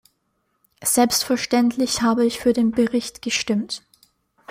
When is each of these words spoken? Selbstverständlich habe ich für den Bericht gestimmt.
Selbstverständlich 0.83 2.01
habe 2.01 2.25
ich 2.25 2.39
für 2.39 2.53
den 2.53 2.71
Bericht 2.71 3.21
gestimmt. 3.21 3.83